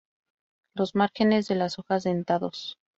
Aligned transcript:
Los 0.73 0.95
márgenes 0.95 1.47
de 1.47 1.53
las 1.53 1.77
hojas 1.77 2.05
dentados. 2.05 2.79